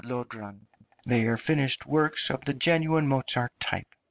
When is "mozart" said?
3.07-3.51